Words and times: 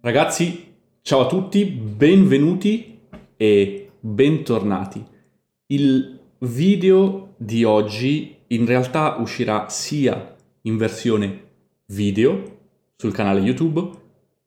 Ragazzi, 0.00 0.74
ciao 1.02 1.22
a 1.22 1.26
tutti, 1.26 1.64
benvenuti 1.64 3.00
e 3.36 3.90
bentornati. 3.98 5.04
Il 5.66 6.20
video 6.38 7.34
di 7.36 7.64
oggi 7.64 8.36
in 8.46 8.64
realtà 8.64 9.16
uscirà 9.18 9.68
sia 9.68 10.36
in 10.62 10.76
versione 10.76 11.46
video 11.86 12.58
sul 12.94 13.10
canale 13.10 13.40
YouTube 13.40 13.90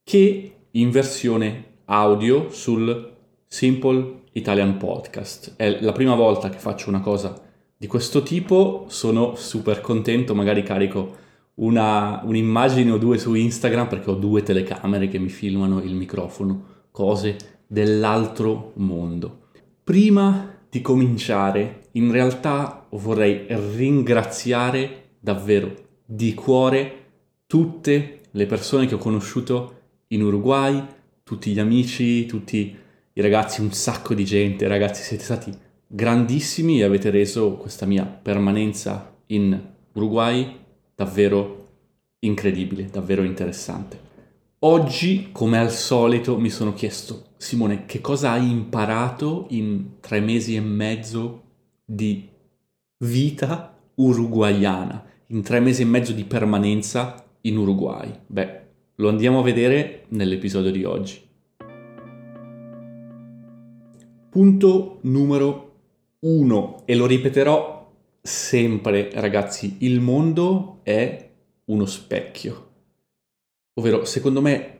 che 0.05 0.53
in 0.71 0.89
versione 0.89 1.79
audio 1.83 2.49
sul 2.49 3.13
Simple 3.45 4.21
Italian 4.31 4.77
Podcast. 4.77 5.55
È 5.57 5.81
la 5.81 5.91
prima 5.91 6.15
volta 6.15 6.49
che 6.49 6.59
faccio 6.59 6.87
una 6.87 7.01
cosa 7.01 7.37
di 7.75 7.87
questo 7.87 8.23
tipo, 8.23 8.85
sono 8.87 9.35
super 9.35 9.81
contento, 9.81 10.33
magari 10.33 10.63
carico 10.63 11.20
una, 11.55 12.21
un'immagine 12.23 12.91
o 12.91 12.97
due 12.97 13.17
su 13.17 13.33
Instagram 13.33 13.87
perché 13.87 14.09
ho 14.09 14.15
due 14.15 14.43
telecamere 14.43 15.07
che 15.07 15.19
mi 15.19 15.29
filmano 15.29 15.81
il 15.81 15.93
microfono, 15.95 16.65
cose 16.91 17.37
dell'altro 17.67 18.73
mondo. 18.75 19.49
Prima 19.83 20.57
di 20.69 20.81
cominciare, 20.81 21.89
in 21.93 22.11
realtà 22.11 22.87
vorrei 22.91 23.45
ringraziare 23.47 25.09
davvero 25.19 25.73
di 26.05 26.33
cuore 26.33 26.99
tutte 27.47 28.21
le 28.31 28.45
persone 28.45 28.85
che 28.85 28.95
ho 28.95 28.97
conosciuto 28.97 29.79
in 30.07 30.23
Uruguay, 30.23 30.83
tutti 31.23 31.51
gli 31.51 31.59
amici, 31.59 32.25
tutti 32.25 32.75
i 33.13 33.21
ragazzi, 33.21 33.61
un 33.61 33.71
sacco 33.71 34.13
di 34.13 34.23
gente, 34.23 34.67
ragazzi 34.67 35.03
siete 35.03 35.23
stati 35.23 35.51
grandissimi 35.85 36.79
e 36.79 36.83
avete 36.83 37.09
reso 37.09 37.57
questa 37.57 37.85
mia 37.85 38.05
permanenza 38.05 39.13
in 39.27 39.59
Uruguay 39.93 40.59
davvero 41.01 41.69
incredibile, 42.19 42.87
davvero 42.91 43.23
interessante. 43.23 44.09
Oggi, 44.59 45.29
come 45.31 45.57
al 45.57 45.71
solito, 45.71 46.37
mi 46.37 46.51
sono 46.51 46.73
chiesto, 46.73 47.29
Simone, 47.37 47.85
che 47.85 48.01
cosa 48.01 48.33
hai 48.33 48.47
imparato 48.47 49.47
in 49.49 49.99
tre 49.99 50.19
mesi 50.19 50.55
e 50.55 50.61
mezzo 50.61 51.41
di 51.83 52.29
vita 52.99 53.75
uruguayana, 53.95 55.03
in 55.27 55.41
tre 55.41 55.59
mesi 55.59 55.81
e 55.81 55.85
mezzo 55.85 56.13
di 56.13 56.23
permanenza 56.23 57.25
in 57.41 57.57
Uruguay? 57.57 58.11
Beh, 58.27 58.61
lo 58.95 59.09
andiamo 59.09 59.39
a 59.39 59.43
vedere 59.43 60.05
nell'episodio 60.09 60.69
di 60.69 60.83
oggi. 60.83 61.19
Punto 64.29 64.99
numero 65.01 65.69
uno, 66.19 66.83
e 66.85 66.93
lo 66.93 67.07
ripeterò 67.07 67.80
sempre, 68.21 69.09
ragazzi, 69.13 69.77
il 69.79 69.99
mondo 69.99 70.79
è 70.83 71.29
uno 71.65 71.85
specchio. 71.85 72.69
Ovvero, 73.73 74.05
secondo 74.05 74.41
me, 74.41 74.79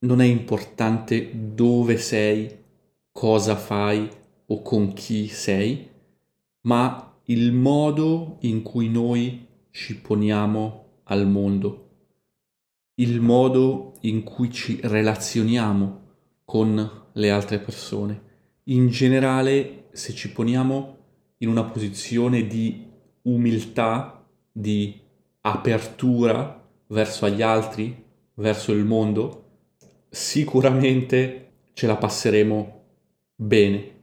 non 0.00 0.20
è 0.20 0.24
importante 0.24 1.30
dove 1.54 1.96
sei, 1.98 2.64
cosa 3.10 3.56
fai 3.56 4.08
o 4.46 4.62
con 4.62 4.92
chi 4.92 5.26
sei, 5.26 5.88
ma 6.62 7.18
il 7.24 7.52
modo 7.52 8.36
in 8.40 8.62
cui 8.62 8.88
noi 8.88 9.46
ci 9.70 9.98
poniamo 9.98 10.84
al 11.04 11.26
mondo, 11.26 11.88
il 12.96 13.20
modo 13.20 13.94
in 14.02 14.22
cui 14.22 14.50
ci 14.50 14.78
relazioniamo 14.82 16.00
con 16.44 17.04
le 17.12 17.30
altre 17.30 17.58
persone. 17.58 18.22
In 18.64 18.88
generale, 18.88 19.88
se 19.92 20.12
ci 20.12 20.30
poniamo 20.30 20.95
in 21.38 21.48
una 21.48 21.64
posizione 21.64 22.46
di 22.46 22.84
umiltà, 23.22 24.24
di 24.50 24.98
apertura 25.42 26.64
verso 26.88 27.28
gli 27.28 27.42
altri, 27.42 28.04
verso 28.34 28.72
il 28.72 28.84
mondo, 28.84 29.44
sicuramente 30.08 31.50
ce 31.72 31.86
la 31.86 31.96
passeremo 31.96 32.82
bene. 33.34 33.94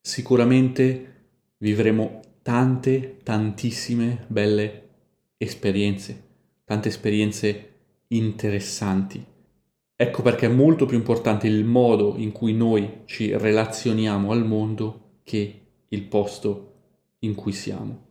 Sicuramente 0.00 1.26
vivremo 1.58 2.20
tante, 2.42 3.18
tantissime 3.22 4.24
belle 4.26 4.88
esperienze, 5.36 6.22
tante 6.64 6.88
esperienze 6.88 7.70
interessanti. 8.08 9.24
Ecco 9.94 10.22
perché 10.22 10.46
è 10.46 10.50
molto 10.50 10.84
più 10.84 10.96
importante 10.96 11.46
il 11.46 11.64
modo 11.64 12.14
in 12.16 12.32
cui 12.32 12.52
noi 12.52 13.02
ci 13.04 13.36
relazioniamo 13.36 14.32
al 14.32 14.44
mondo 14.44 15.18
che 15.22 15.60
il 15.86 16.02
posto 16.02 16.71
in 17.22 17.34
cui 17.34 17.52
siamo. 17.52 18.06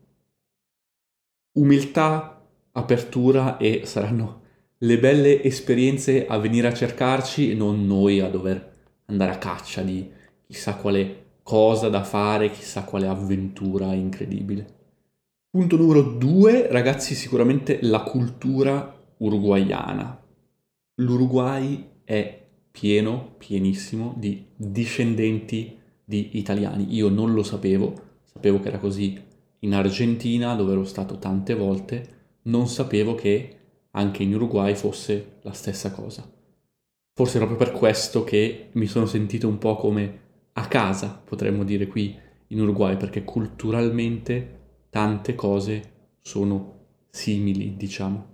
Umiltà, 1.53 2.45
apertura 2.71 3.57
e 3.57 3.81
saranno 3.85 4.41
le 4.77 4.99
belle 4.99 5.43
esperienze 5.43 6.25
a 6.25 6.37
venire 6.37 6.67
a 6.67 6.73
cercarci 6.73 7.51
e 7.51 7.55
non 7.55 7.85
noi 7.85 8.19
a 8.19 8.29
dover 8.29 8.69
andare 9.05 9.31
a 9.31 9.37
caccia 9.37 9.81
di 9.81 10.09
chissà 10.47 10.75
quale 10.75 11.39
cosa 11.43 11.89
da 11.89 12.03
fare, 12.03 12.51
chissà 12.51 12.83
quale 12.83 13.07
avventura 13.07 13.93
incredibile. 13.93 14.79
Punto 15.49 15.75
numero 15.75 16.01
due, 16.01 16.67
ragazzi, 16.71 17.13
sicuramente 17.13 17.79
la 17.81 18.03
cultura 18.03 18.97
uruguayana. 19.17 20.23
L'Uruguay 20.95 21.89
è 22.05 22.47
pieno, 22.71 23.35
pienissimo 23.37 24.13
di 24.17 24.45
discendenti 24.55 25.77
di 26.03 26.37
italiani. 26.37 26.93
Io 26.95 27.09
non 27.09 27.33
lo 27.33 27.43
sapevo, 27.43 28.10
sapevo 28.33 28.59
che 28.59 28.67
era 28.67 28.79
così 28.79 29.21
in 29.59 29.73
Argentina, 29.73 30.55
dove 30.55 30.71
ero 30.71 30.83
stato 30.83 31.17
tante 31.17 31.53
volte, 31.53 32.19
non 32.43 32.67
sapevo 32.67 33.15
che 33.15 33.57
anche 33.91 34.23
in 34.23 34.33
Uruguay 34.33 34.75
fosse 34.75 35.37
la 35.41 35.53
stessa 35.53 35.91
cosa. 35.91 36.29
Forse 37.13 37.37
proprio 37.37 37.57
per 37.57 37.71
questo 37.71 38.23
che 38.23 38.69
mi 38.71 38.87
sono 38.87 39.05
sentito 39.05 39.47
un 39.47 39.57
po' 39.57 39.75
come 39.75 40.19
a 40.53 40.67
casa, 40.67 41.21
potremmo 41.23 41.63
dire 41.63 41.87
qui 41.87 42.17
in 42.47 42.61
Uruguay, 42.61 42.97
perché 42.97 43.23
culturalmente 43.23 44.59
tante 44.89 45.35
cose 45.35 45.91
sono 46.21 46.79
simili, 47.09 47.75
diciamo. 47.75 48.29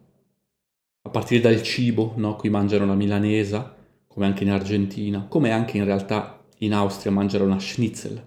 A 1.02 1.10
partire 1.10 1.42
dal 1.42 1.62
cibo, 1.62 2.14
no? 2.18 2.36
Qui 2.36 2.50
mangiano 2.50 2.86
la 2.86 2.96
milanesa, 2.96 3.76
come 4.08 4.26
anche 4.26 4.44
in 4.44 4.52
Argentina, 4.52 5.26
come 5.28 5.52
anche 5.52 5.78
in 5.78 5.86
realtà 5.86 6.46
in 6.60 6.74
Austria 6.74 7.12
mangiano 7.12 7.46
una 7.46 7.60
schnitzel, 7.60 8.26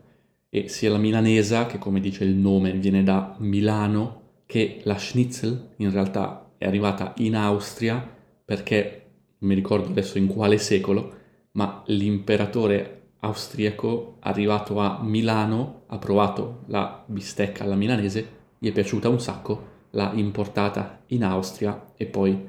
e 0.51 0.69
sia 0.69 0.91
la 0.91 0.99
milanesa, 0.99 1.67
che 1.67 1.79
come 1.79 2.01
dice 2.01 2.25
il 2.25 2.35
nome 2.35 2.73
viene 2.73 3.05
da 3.05 3.37
Milano, 3.39 4.21
che 4.47 4.81
la 4.83 4.99
schnitzel 4.99 5.75
in 5.77 5.93
realtà 5.93 6.51
è 6.59 6.67
arrivata 6.67 7.15
in 7.19 7.37
Austria 7.37 8.05
perché, 8.45 9.05
non 9.39 9.51
mi 9.51 9.55
ricordo 9.55 9.89
adesso 9.89 10.19
in 10.19 10.27
quale 10.27 10.59
secolo, 10.59 11.15
ma 11.53 11.83
l'imperatore 11.87 13.13
austriaco 13.21 14.17
arrivato 14.21 14.81
a 14.81 15.01
Milano 15.03 15.83
ha 15.87 15.99
provato 15.99 16.65
la 16.67 17.03
bistecca 17.07 17.65
alla 17.65 17.77
milanese, 17.77 18.39
gli 18.59 18.69
è 18.69 18.73
piaciuta 18.73 19.09
un 19.09 19.21
sacco, 19.21 19.69
l'ha 19.91 20.13
importata 20.15 21.03
in 21.09 21.23
Austria 21.25 21.93
e 21.97 22.07
poi 22.07 22.49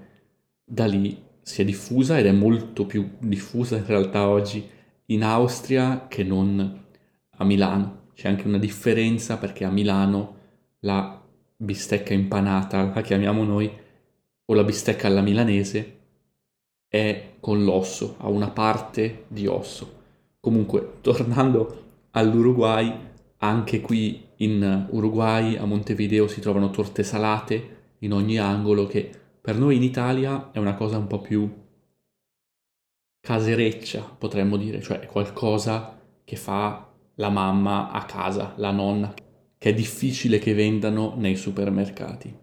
da 0.64 0.86
lì 0.86 1.22
si 1.42 1.62
è 1.62 1.66
diffusa 1.66 2.18
ed 2.18 2.26
è 2.26 2.32
molto 2.32 2.86
più 2.86 3.12
diffusa 3.20 3.78
in 3.78 3.86
realtà 3.86 4.28
oggi 4.28 4.68
in 5.08 5.24
Austria 5.24 6.08
che 6.08 6.24
non 6.24 6.86
a 7.42 7.44
Milano. 7.44 8.10
C'è 8.14 8.28
anche 8.28 8.48
una 8.48 8.60
differenza 8.60 9.38
perché 9.38 9.66
a 9.66 9.72
Milano 9.72 10.38
la 10.82 11.20
bistecca 11.58 12.14
impanata, 12.14 12.92
la 12.94 13.02
chiamiamo 13.02 13.44
noi, 13.44 13.72
o 14.46 14.54
la 14.54 14.64
bistecca 14.64 15.08
alla 15.08 15.22
milanese, 15.22 16.00
è 16.88 17.34
con 17.40 17.64
l'osso, 17.64 18.16
ha 18.20 18.28
una 18.28 18.50
parte 18.50 19.26
di 19.28 19.48
osso. 19.48 20.00
Comunque, 20.40 20.98
tornando 21.02 21.84
all'Uruguay, 22.12 23.10
anche 23.38 23.82
qui 23.82 24.28
in 24.38 24.88
Uruguay, 24.90 25.56
a 25.56 25.66
Montevideo, 25.66 26.28
si 26.28 26.42
trovano 26.42 26.70
torte 26.70 27.04
salate 27.04 27.80
in 28.00 28.14
ogni 28.14 28.38
angolo 28.38 28.86
che 28.88 29.10
per 29.40 29.58
noi 29.58 29.78
in 29.78 29.84
Italia 29.84 30.52
è 30.52 30.60
una 30.60 30.76
cosa 30.76 30.98
un 30.98 31.08
po' 31.08 31.22
più 31.22 31.50
casereccia, 33.20 34.02
potremmo 34.02 34.58
dire, 34.58 34.82
cioè 34.82 35.06
qualcosa 35.06 36.00
che 36.24 36.36
fa 36.36 36.91
la 37.16 37.30
mamma 37.30 37.92
a 37.92 38.06
casa, 38.06 38.54
la 38.58 38.72
nonna, 38.72 39.14
che 39.58 39.70
è 39.70 39.74
difficile 39.74 40.40
che 40.40 40.54
vendano 40.54 41.14
nei 41.18 41.36
supermercati. 41.36 42.36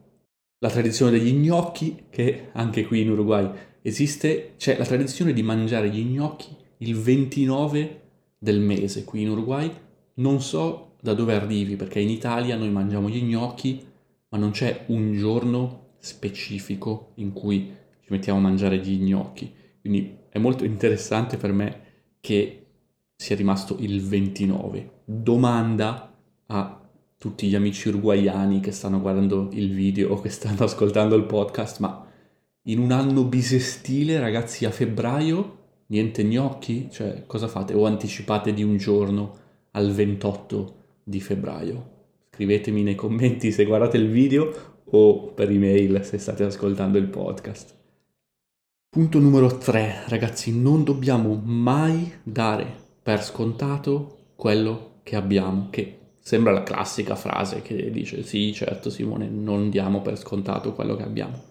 La 0.60 0.70
tradizione 0.70 1.12
degli 1.12 1.32
gnocchi, 1.32 2.06
che 2.10 2.50
anche 2.52 2.84
qui 2.86 3.02
in 3.02 3.10
Uruguay 3.10 3.48
esiste, 3.82 4.54
c'è 4.56 4.76
la 4.76 4.84
tradizione 4.84 5.32
di 5.32 5.42
mangiare 5.42 5.88
gli 5.88 6.04
gnocchi 6.04 6.56
il 6.78 6.94
29 6.94 8.02
del 8.38 8.60
mese 8.60 9.04
qui 9.04 9.22
in 9.22 9.30
Uruguay. 9.30 9.70
Non 10.14 10.40
so 10.40 10.96
da 11.00 11.14
dove 11.14 11.34
arrivi, 11.34 11.76
perché 11.76 12.00
in 12.00 12.10
Italia 12.10 12.56
noi 12.56 12.70
mangiamo 12.70 13.08
gli 13.08 13.22
gnocchi, 13.22 13.84
ma 14.28 14.38
non 14.38 14.50
c'è 14.50 14.84
un 14.86 15.12
giorno 15.12 15.94
specifico 15.98 17.12
in 17.16 17.32
cui 17.32 17.72
ci 18.00 18.08
mettiamo 18.10 18.38
a 18.38 18.42
mangiare 18.42 18.78
gli 18.78 18.98
gnocchi. 18.98 19.52
Quindi 19.80 20.16
è 20.28 20.38
molto 20.38 20.64
interessante 20.64 21.36
per 21.36 21.52
me 21.52 21.80
che 22.20 22.66
sia 23.20 23.34
rimasto 23.34 23.76
il 23.80 24.00
29. 24.00 24.90
Domanda 25.04 26.14
a 26.46 26.80
tutti 27.18 27.48
gli 27.48 27.56
amici 27.56 27.88
uruguayani 27.88 28.60
che 28.60 28.70
stanno 28.70 29.00
guardando 29.00 29.48
il 29.52 29.74
video 29.74 30.12
o 30.12 30.20
che 30.20 30.28
stanno 30.30 30.64
ascoltando 30.64 31.16
il 31.16 31.24
podcast, 31.24 31.80
ma 31.80 32.06
in 32.62 32.78
un 32.78 32.92
anno 32.92 33.24
bisestile, 33.24 34.20
ragazzi, 34.20 34.64
a 34.64 34.70
febbraio 34.70 35.56
Niente 35.90 36.22
gnocchi? 36.22 36.88
Cioè, 36.90 37.24
cosa 37.26 37.48
fate? 37.48 37.72
O 37.72 37.86
anticipate 37.86 38.52
di 38.52 38.62
un 38.62 38.76
giorno 38.76 39.36
al 39.70 39.90
28 39.90 40.74
di 41.02 41.18
febbraio? 41.18 41.96
Scrivetemi 42.30 42.82
nei 42.82 42.94
commenti 42.94 43.50
se 43.50 43.64
guardate 43.64 43.96
il 43.96 44.10
video 44.10 44.82
o 44.84 45.32
per 45.32 45.50
email 45.50 46.04
se 46.04 46.18
state 46.18 46.44
ascoltando 46.44 46.98
il 46.98 47.08
podcast. 47.08 47.74
Punto 48.90 49.18
numero 49.18 49.56
3, 49.56 50.04
ragazzi, 50.08 50.54
non 50.54 50.84
dobbiamo 50.84 51.40
mai 51.42 52.12
dare 52.22 52.88
per 53.08 53.25
scontato 53.25 54.32
quello 54.37 55.00
che 55.02 55.16
abbiamo, 55.16 55.69
che 55.70 56.16
sembra 56.20 56.52
la 56.52 56.62
classica 56.62 57.14
frase 57.14 57.62
che 57.62 57.90
dice 57.90 58.22
sì, 58.22 58.52
certo 58.52 58.90
Simone, 58.90 59.31
non 59.31 59.70
diamo 59.70 60.02
per 60.02 60.19
scontato 60.19 60.75
quello 60.75 60.94
che 60.94 61.05
abbiamo. 61.05 61.43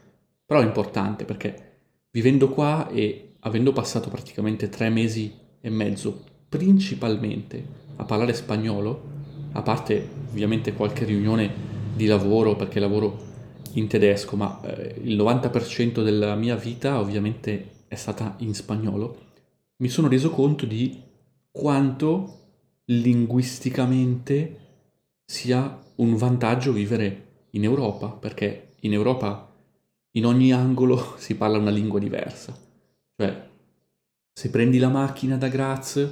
Però 0.45 0.59
è 0.59 0.63
importante 0.63 1.25
perché 1.25 1.79
vivendo 2.11 2.49
qua 2.49 2.87
e 2.89 3.37
avendo 3.39 3.73
passato 3.73 4.07
praticamente 4.09 4.69
tre 4.69 4.89
mesi 4.89 5.33
e 5.59 5.71
mezzo 5.71 6.25
principalmente 6.47 7.65
a 7.95 8.03
parlare 8.03 8.35
spagnolo, 8.35 9.01
a 9.53 9.63
parte 9.63 10.07
ovviamente 10.29 10.73
qualche 10.73 11.05
riunione 11.05 11.51
di 11.95 12.05
lavoro 12.05 12.55
perché 12.55 12.79
lavoro 12.79 13.17
in 13.73 13.87
tedesco, 13.87 14.35
ma 14.35 14.61
eh, 14.61 14.93
il 15.01 15.17
90% 15.17 16.03
della 16.03 16.35
mia 16.35 16.55
vita 16.55 16.99
ovviamente 16.99 17.85
è 17.87 17.95
stata 17.95 18.35
in 18.41 18.53
spagnolo, 18.53 19.25
mi 19.77 19.89
sono 19.89 20.07
reso 20.07 20.29
conto 20.29 20.67
di 20.67 21.05
quanto 21.57 22.35
linguisticamente 22.85 24.59
sia 25.25 25.83
un 25.95 26.15
vantaggio 26.15 26.71
vivere 26.71 27.23
in 27.51 27.63
Europa, 27.63 28.09
perché 28.09 28.73
in 28.81 28.93
Europa 28.93 29.51
in 30.11 30.25
ogni 30.27 30.53
angolo 30.53 31.15
si 31.17 31.35
parla 31.35 31.57
una 31.57 31.71
lingua 31.71 31.99
diversa. 31.99 32.55
Cioè, 33.15 33.49
se 34.31 34.49
prendi 34.51 34.77
la 34.77 34.89
macchina 34.89 35.35
da 35.35 35.47
Graz, 35.47 36.07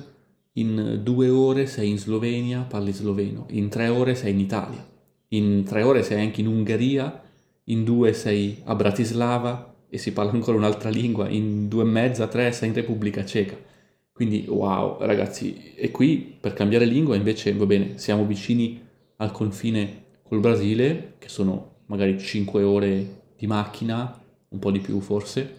in 0.54 1.02
due 1.04 1.30
ore 1.30 1.68
sei 1.68 1.92
in 1.92 2.00
Slovenia, 2.00 2.62
parli 2.62 2.92
sloveno, 2.92 3.46
in 3.52 3.70
tre 3.70 3.88
ore 3.88 4.16
sei 4.16 4.32
in 4.32 4.40
Italia, 4.40 4.84
in 5.30 5.64
tre 5.64 5.84
ore 5.84 6.02
sei 6.02 6.22
anche 6.22 6.42
in 6.42 6.48
Ungheria, 6.48 7.22
in 7.66 7.84
due 7.84 8.14
sei 8.14 8.62
a 8.64 8.74
Bratislava 8.74 9.76
e 9.88 10.00
si 10.00 10.12
parla 10.12 10.32
ancora 10.32 10.58
un'altra 10.58 10.90
lingua, 10.90 11.30
in 11.30 11.68
due 11.68 11.84
e 11.84 11.88
mezza, 11.88 12.28
tre 12.28 12.52
sei 12.52 12.70
in 12.70 12.74
Repubblica 12.74 13.24
Ceca. 13.24 13.74
Quindi 14.16 14.46
wow, 14.48 14.96
ragazzi, 15.02 15.74
e 15.76 15.92
qui 15.92 16.38
per 16.40 16.54
cambiare 16.54 16.86
lingua 16.86 17.18
invece 17.18 17.52
va 17.52 17.66
bene, 17.66 17.98
siamo 17.98 18.26
vicini 18.26 18.82
al 19.18 19.34
confine 19.34 20.04
col 20.24 20.40
Brasile, 20.40 21.16
che 21.20 21.28
sono 21.28 21.80
magari 21.88 22.18
5 22.18 22.64
ore 22.64 23.24
di 23.36 23.46
macchina, 23.46 24.18
un 24.48 24.60
po' 24.60 24.72
di 24.72 24.80
più 24.80 25.02
forse, 25.02 25.54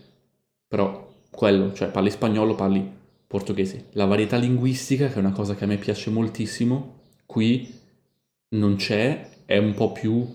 però 0.67 1.06
quello, 1.31 1.75
cioè 1.75 1.91
parli 1.91 2.08
spagnolo, 2.08 2.55
parli 2.55 2.91
portoghese. 3.26 3.88
La 3.93 4.06
varietà 4.06 4.38
linguistica, 4.38 5.08
che 5.08 5.17
è 5.17 5.19
una 5.19 5.32
cosa 5.32 5.55
che 5.55 5.64
a 5.64 5.67
me 5.67 5.76
piace 5.76 6.08
moltissimo, 6.08 7.00
qui 7.26 7.70
non 8.55 8.76
c'è, 8.76 9.29
è 9.44 9.58
un 9.58 9.75
po' 9.75 9.93
più 9.93 10.26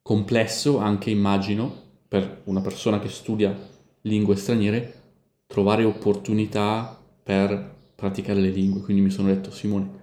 complesso 0.00 0.78
anche 0.78 1.10
immagino 1.10 1.74
per 2.06 2.42
una 2.44 2.60
persona 2.60 3.00
che 3.00 3.08
studia 3.08 3.52
lingue 4.02 4.36
straniere 4.36 4.94
trovare 5.48 5.82
opportunità 5.82 7.03
per 7.24 7.74
praticare 7.96 8.38
le 8.38 8.50
lingue. 8.50 8.82
Quindi 8.82 9.02
mi 9.02 9.10
sono 9.10 9.28
detto, 9.28 9.50
Simone, 9.50 10.02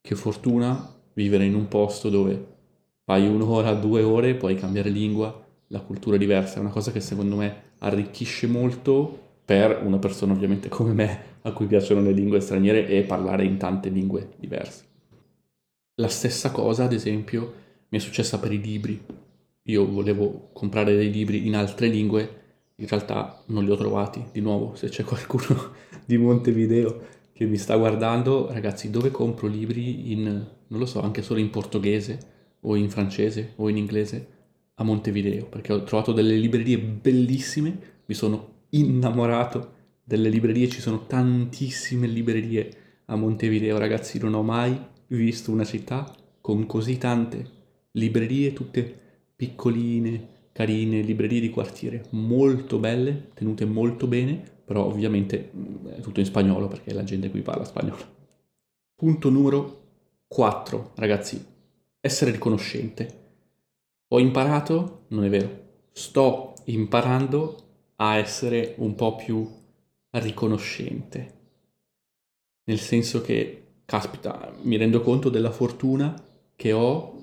che 0.00 0.14
fortuna 0.14 0.94
vivere 1.14 1.44
in 1.44 1.54
un 1.54 1.66
posto 1.66 2.08
dove 2.10 2.56
fai 3.04 3.26
un'ora, 3.26 3.74
due 3.74 4.02
ore, 4.02 4.34
puoi 4.34 4.54
cambiare 4.54 4.90
lingua, 4.90 5.46
la 5.68 5.80
cultura 5.80 6.16
è 6.16 6.18
diversa, 6.18 6.58
è 6.58 6.60
una 6.60 6.70
cosa 6.70 6.92
che 6.92 7.00
secondo 7.00 7.36
me 7.36 7.62
arricchisce 7.78 8.46
molto 8.46 9.26
per 9.44 9.82
una 9.82 9.98
persona 9.98 10.34
ovviamente 10.34 10.68
come 10.68 10.92
me 10.92 11.22
a 11.42 11.52
cui 11.52 11.66
piacciono 11.66 12.02
le 12.02 12.12
lingue 12.12 12.40
straniere 12.40 12.86
e 12.86 13.02
parlare 13.02 13.44
in 13.44 13.56
tante 13.56 13.88
lingue 13.88 14.32
diverse. 14.36 14.84
La 15.94 16.08
stessa 16.08 16.50
cosa, 16.50 16.84
ad 16.84 16.92
esempio, 16.92 17.54
mi 17.88 17.98
è 17.98 18.00
successa 18.00 18.38
per 18.38 18.52
i 18.52 18.60
libri. 18.60 19.02
Io 19.62 19.90
volevo 19.90 20.50
comprare 20.52 20.94
dei 20.94 21.10
libri 21.10 21.46
in 21.46 21.56
altre 21.56 21.88
lingue, 21.88 22.47
in 22.80 22.86
realtà 22.86 23.42
non 23.46 23.64
li 23.64 23.70
ho 23.70 23.76
trovati. 23.76 24.24
Di 24.32 24.40
nuovo, 24.40 24.74
se 24.74 24.88
c'è 24.88 25.04
qualcuno 25.04 25.72
di 26.04 26.16
Montevideo 26.16 27.16
che 27.32 27.44
mi 27.44 27.56
sta 27.56 27.76
guardando, 27.76 28.50
ragazzi, 28.50 28.90
dove 28.90 29.10
compro 29.10 29.46
libri 29.46 30.12
in, 30.12 30.24
non 30.24 30.78
lo 30.78 30.86
so, 30.86 31.00
anche 31.00 31.22
solo 31.22 31.40
in 31.40 31.50
portoghese 31.50 32.18
o 32.60 32.76
in 32.76 32.90
francese 32.90 33.52
o 33.56 33.68
in 33.68 33.76
inglese? 33.76 34.36
A 34.74 34.84
Montevideo, 34.84 35.46
perché 35.46 35.72
ho 35.72 35.82
trovato 35.82 36.12
delle 36.12 36.36
librerie 36.36 36.78
bellissime, 36.78 37.78
mi 38.06 38.14
sono 38.14 38.66
innamorato 38.70 39.74
delle 40.04 40.28
librerie, 40.28 40.68
ci 40.68 40.80
sono 40.80 41.06
tantissime 41.06 42.06
librerie 42.06 42.70
a 43.06 43.16
Montevideo, 43.16 43.76
ragazzi, 43.76 44.20
non 44.20 44.34
ho 44.34 44.42
mai 44.42 44.78
visto 45.08 45.50
una 45.50 45.64
città 45.64 46.14
con 46.40 46.64
così 46.66 46.96
tante 46.96 47.56
librerie, 47.92 48.52
tutte 48.52 48.98
piccoline, 49.34 50.37
carine, 50.58 51.02
librerie 51.02 51.38
di 51.38 51.50
quartiere, 51.50 52.06
molto 52.10 52.80
belle, 52.80 53.28
tenute 53.32 53.64
molto 53.64 54.08
bene, 54.08 54.42
però 54.64 54.86
ovviamente 54.86 55.52
mm, 55.54 55.86
è 55.86 56.00
tutto 56.00 56.18
in 56.18 56.26
spagnolo 56.26 56.66
perché 56.66 56.92
la 56.92 57.04
gente 57.04 57.30
qui 57.30 57.42
parla 57.42 57.64
spagnolo. 57.64 58.02
Punto 58.96 59.30
numero 59.30 59.82
4, 60.26 60.94
ragazzi, 60.96 61.40
essere 62.00 62.32
riconoscente. 62.32 63.26
Ho 64.08 64.18
imparato, 64.18 65.04
non 65.10 65.22
è 65.22 65.28
vero, 65.28 65.66
sto 65.92 66.54
imparando 66.64 67.66
a 67.94 68.16
essere 68.16 68.74
un 68.78 68.96
po' 68.96 69.14
più 69.14 69.48
riconoscente. 70.10 71.34
Nel 72.64 72.80
senso 72.80 73.20
che, 73.20 73.66
caspita, 73.84 74.52
mi 74.62 74.76
rendo 74.76 75.02
conto 75.02 75.28
della 75.28 75.52
fortuna 75.52 76.20
che 76.56 76.72
ho 76.72 77.16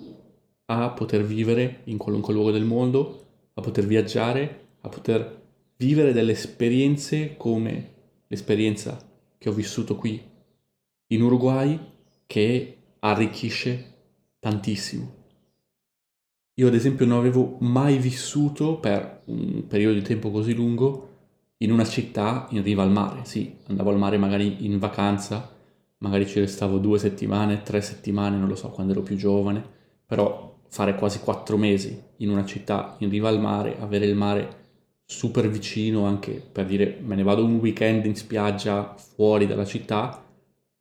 a 0.67 0.89
poter 0.91 1.25
vivere 1.25 1.81
in 1.83 1.97
qualunque 1.97 2.33
luogo 2.33 2.51
del 2.51 2.63
mondo, 2.63 3.23
a 3.56 3.62
poter 3.62 3.86
viaggiare, 3.86 4.68
a 4.81 4.90
poter 4.90 5.44
vivere 5.78 6.13
delle 6.13 6.31
esperienze 6.31 7.36
come 7.36 7.94
l'esperienza 8.28 8.98
che 9.38 9.50
ho 9.50 9.54
vissuto 9.54 9.96
qui 9.96 10.22
in 11.07 11.22
Uruguay 11.22 11.80
che 12.25 12.78
arricchisce 13.00 13.94
tantissimo. 14.40 15.24
Io 16.57 16.68
ad 16.68 16.74
esempio 16.74 17.06
non 17.06 17.18
avevo 17.18 17.57
mai 17.59 17.97
vissuto 17.97 18.80
per 18.80 19.24
un 19.26 19.68
periodo 19.68 19.95
di 19.95 20.04
tempo 20.04 20.31
così 20.31 20.54
lungo 20.54 21.09
in 21.57 21.71
una 21.71 21.85
città 21.85 22.47
in 22.52 22.64
riva 22.64 22.83
al 22.83 22.92
mare. 22.92 23.26
Sì, 23.26 23.57
andavo 23.68 23.90
al 23.90 23.97
mare 23.97 24.18
magari 24.18 24.66
in 24.66 24.80
vacanza, 24.80 25.54
magari 25.97 26.26
ci 26.26 26.40
restavo 26.40 26.78
due 26.78 26.97
settimane, 26.97 27.62
tre 27.62 27.81
settimane, 27.81 28.38
non 28.38 28.47
lo 28.47 28.56
so, 28.56 28.69
quando 28.69 28.94
ero 28.94 29.02
più 29.02 29.16
giovane, 29.18 29.64
però 30.06 30.55
fare 30.75 30.95
quasi 30.95 31.21
quattro 31.21 31.55
mesi 31.55 31.97
in 32.17 32.29
una 32.29 32.44
città 32.44 32.97
in 32.97 33.09
riva 33.09 33.29
al 33.29 33.39
mare, 33.39 33.77
avere 33.79 34.07
il 34.07 34.15
mare 34.15 34.63
super 35.05 35.47
vicino 35.49 36.05
anche 36.05 36.33
per 36.33 36.65
dire 36.65 36.99
me 37.01 37.15
ne 37.15 37.23
vado 37.23 37.45
un 37.45 37.55
weekend 37.59 38.05
in 38.05 38.13
spiaggia 38.13 38.94
fuori 38.97 39.47
dalla 39.47 39.63
città, 39.63 40.21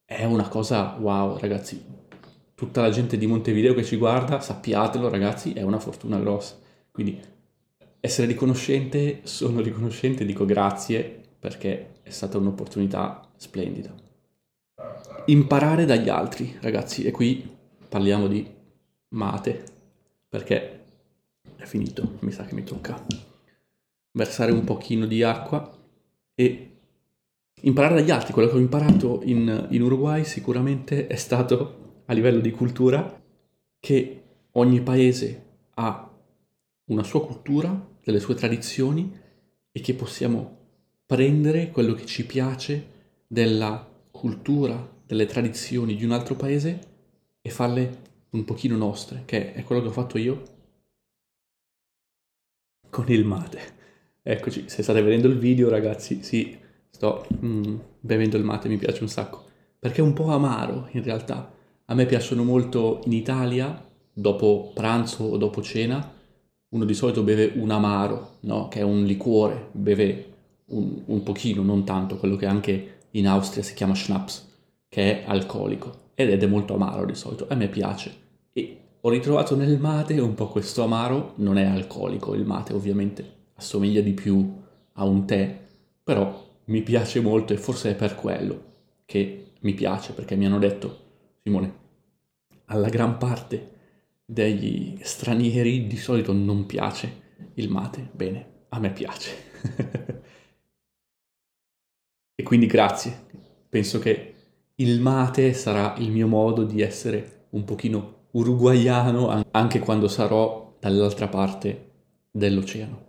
è 0.04 0.24
una 0.24 0.48
cosa 0.48 0.96
wow 0.98 1.38
ragazzi, 1.38 1.80
tutta 2.56 2.80
la 2.80 2.90
gente 2.90 3.16
di 3.16 3.28
Montevideo 3.28 3.72
che 3.72 3.84
ci 3.84 3.94
guarda, 3.94 4.40
sappiatelo 4.40 5.08
ragazzi, 5.08 5.52
è 5.52 5.62
una 5.62 5.78
fortuna 5.78 6.18
grossa. 6.18 6.56
Quindi 6.90 7.20
essere 8.00 8.26
riconoscente, 8.26 9.20
sono 9.22 9.60
riconoscente, 9.60 10.24
dico 10.24 10.44
grazie 10.44 11.20
perché 11.38 12.00
è 12.02 12.10
stata 12.10 12.36
un'opportunità 12.36 13.30
splendida. 13.36 13.94
Imparare 15.26 15.84
dagli 15.84 16.08
altri, 16.08 16.56
ragazzi, 16.60 17.04
e 17.04 17.12
qui 17.12 17.48
parliamo 17.88 18.26
di 18.26 18.44
mate, 19.10 19.72
perché 20.34 20.80
è 21.54 21.64
finito, 21.64 22.16
mi 22.22 22.32
sa 22.32 22.44
che 22.44 22.56
mi 22.56 22.64
tocca 22.64 23.00
versare 24.10 24.50
un 24.50 24.64
pochino 24.64 25.06
di 25.06 25.22
acqua 25.22 25.78
e 26.34 26.70
imparare 27.60 27.94
dagli 27.94 28.10
altri. 28.10 28.32
Quello 28.32 28.48
che 28.48 28.56
ho 28.56 28.58
imparato 28.58 29.20
in, 29.22 29.68
in 29.70 29.82
Uruguay 29.82 30.24
sicuramente 30.24 31.06
è 31.06 31.14
stato 31.14 32.02
a 32.06 32.12
livello 32.12 32.40
di 32.40 32.50
cultura 32.50 33.22
che 33.78 34.22
ogni 34.50 34.80
paese 34.80 35.44
ha 35.74 36.10
una 36.86 37.04
sua 37.04 37.24
cultura, 37.24 37.92
delle 38.02 38.18
sue 38.18 38.34
tradizioni 38.34 39.16
e 39.70 39.80
che 39.80 39.94
possiamo 39.94 40.56
prendere 41.06 41.70
quello 41.70 41.94
che 41.94 42.06
ci 42.06 42.26
piace 42.26 42.86
della 43.28 43.88
cultura, 44.10 44.84
delle 45.06 45.26
tradizioni 45.26 45.94
di 45.94 46.04
un 46.04 46.10
altro 46.10 46.34
paese 46.34 46.80
e 47.40 47.50
farle 47.50 48.13
un 48.34 48.44
pochino 48.44 48.76
nostre, 48.76 49.22
che 49.24 49.52
è 49.54 49.62
quello 49.62 49.80
che 49.80 49.88
ho 49.88 49.92
fatto 49.92 50.18
io 50.18 50.42
con 52.90 53.06
il 53.08 53.24
mate. 53.24 53.60
Eccoci, 54.22 54.68
se 54.68 54.82
state 54.82 55.02
vedendo 55.02 55.28
il 55.28 55.38
video 55.38 55.68
ragazzi, 55.68 56.22
sì, 56.22 56.56
sto 56.90 57.26
mm, 57.44 57.76
bevendo 58.00 58.36
il 58.36 58.44
mate, 58.44 58.68
mi 58.68 58.76
piace 58.76 59.02
un 59.02 59.08
sacco, 59.08 59.44
perché 59.78 60.00
è 60.00 60.04
un 60.04 60.12
po' 60.12 60.30
amaro 60.30 60.88
in 60.92 61.02
realtà, 61.02 61.52
a 61.86 61.94
me 61.94 62.06
piacciono 62.06 62.42
molto 62.44 63.00
in 63.04 63.12
Italia, 63.12 63.84
dopo 64.12 64.72
pranzo 64.74 65.24
o 65.24 65.36
dopo 65.36 65.62
cena, 65.62 66.12
uno 66.70 66.84
di 66.84 66.94
solito 66.94 67.22
beve 67.22 67.52
un 67.56 67.70
amaro, 67.70 68.38
no? 68.40 68.68
che 68.68 68.80
è 68.80 68.82
un 68.82 69.04
liquore, 69.04 69.68
beve 69.72 70.32
un, 70.66 71.02
un 71.06 71.22
pochino, 71.22 71.62
non 71.62 71.84
tanto, 71.84 72.16
quello 72.16 72.36
che 72.36 72.46
anche 72.46 72.98
in 73.10 73.28
Austria 73.28 73.62
si 73.62 73.74
chiama 73.74 73.94
Schnaps, 73.94 74.52
che 74.88 75.22
è 75.22 75.24
alcolico 75.28 76.02
ed 76.14 76.42
è 76.42 76.46
molto 76.46 76.74
amaro 76.74 77.04
di 77.04 77.14
solito, 77.14 77.46
a 77.48 77.54
me 77.54 77.68
piace. 77.68 78.22
E 78.56 78.78
ho 79.00 79.10
ritrovato 79.10 79.56
nel 79.56 79.80
mate 79.80 80.20
un 80.20 80.34
po' 80.34 80.48
questo 80.48 80.84
amaro, 80.84 81.32
non 81.38 81.58
è 81.58 81.64
alcolico, 81.64 82.34
il 82.34 82.46
mate 82.46 82.72
ovviamente 82.72 83.32
assomiglia 83.56 84.00
di 84.00 84.12
più 84.12 84.62
a 84.92 85.04
un 85.04 85.26
tè, 85.26 85.58
però 86.02 86.42
mi 86.66 86.82
piace 86.82 87.20
molto 87.20 87.52
e 87.52 87.56
forse 87.56 87.90
è 87.90 87.94
per 87.96 88.14
quello 88.14 88.72
che 89.04 89.52
mi 89.60 89.74
piace, 89.74 90.12
perché 90.12 90.36
mi 90.36 90.46
hanno 90.46 90.60
detto, 90.60 91.00
Simone, 91.42 91.82
alla 92.66 92.88
gran 92.88 93.18
parte 93.18 93.72
degli 94.24 94.96
stranieri 95.02 95.88
di 95.88 95.96
solito 95.96 96.32
non 96.32 96.64
piace 96.64 97.22
il 97.54 97.68
mate, 97.68 98.08
bene, 98.12 98.66
a 98.68 98.78
me 98.78 98.92
piace. 98.92 99.32
e 102.36 102.42
quindi 102.44 102.66
grazie, 102.66 103.26
penso 103.68 103.98
che 103.98 104.34
il 104.76 105.00
mate 105.00 105.52
sarà 105.52 105.96
il 105.98 106.12
mio 106.12 106.28
modo 106.28 106.62
di 106.62 106.80
essere 106.80 107.46
un 107.50 107.64
pochino 107.64 108.22
uruguaiano 108.34 109.44
anche 109.50 109.78
quando 109.78 110.08
sarò 110.08 110.76
dall'altra 110.80 111.28
parte 111.28 111.90
dell'oceano. 112.30 113.02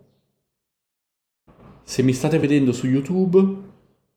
Se 1.84 2.04
mi 2.04 2.14
state 2.14 2.40
vedendo 2.40 2.72
su 2.72 2.88
YouTube, 2.88 3.64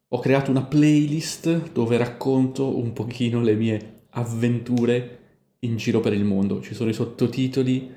ho 0.08 0.18
creato 0.20 0.50
una 0.50 0.64
playlist 0.64 1.72
dove 1.72 1.96
racconto 1.96 2.76
un 2.76 2.92
pochino 2.92 3.40
le 3.40 3.54
mie 3.54 4.02
avventure 4.10 5.18
in 5.60 5.76
giro 5.76 6.00
per 6.00 6.12
il 6.12 6.24
mondo. 6.24 6.60
Ci 6.60 6.74
sono 6.74 6.90
i 6.90 6.94
sottotitoli 6.94 7.94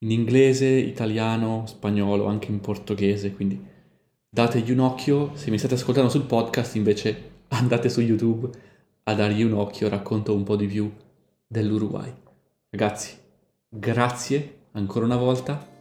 in 0.00 0.10
inglese, 0.10 0.68
italiano, 0.68 1.64
spagnolo, 1.66 2.26
anche 2.26 2.50
in 2.50 2.60
portoghese, 2.60 3.32
quindi 3.32 3.60
dategli 4.28 4.72
un 4.72 4.80
occhio. 4.80 5.30
Se 5.34 5.50
mi 5.50 5.58
state 5.58 5.74
ascoltando 5.74 6.10
sul 6.10 6.26
podcast, 6.26 6.74
invece 6.74 7.30
andate 7.48 7.88
su 7.88 8.00
YouTube 8.00 8.50
a 9.04 9.14
dargli 9.14 9.42
un 9.42 9.52
occhio, 9.52 9.88
racconto 9.88 10.34
un 10.34 10.42
po' 10.42 10.56
di 10.56 10.66
più 10.66 10.90
dell'Uruguay. 11.46 12.12
Ragazzi, 12.70 13.16
grazie 13.68 14.68
ancora 14.72 15.04
una 15.04 15.16
volta. 15.16 15.74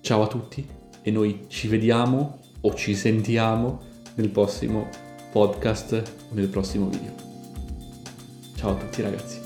Ciao 0.00 0.22
a 0.22 0.26
tutti 0.26 0.66
e 1.02 1.10
noi 1.10 1.44
ci 1.48 1.68
vediamo 1.68 2.40
o 2.60 2.74
ci 2.74 2.94
sentiamo 2.94 3.80
nel 4.14 4.30
prossimo 4.30 4.88
podcast, 5.30 6.02
nel 6.30 6.48
prossimo 6.48 6.88
video. 6.88 7.14
Ciao 8.56 8.70
a 8.70 8.74
tutti 8.74 9.02
ragazzi. 9.02 9.43